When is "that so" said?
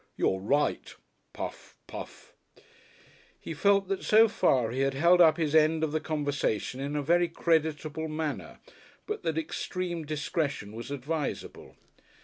3.89-4.27